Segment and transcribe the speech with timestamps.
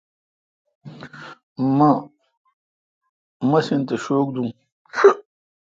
[1.77, 1.89] مہ
[3.49, 4.49] مسین تھ شوک دین۔